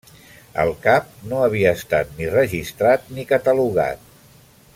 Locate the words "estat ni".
1.81-2.31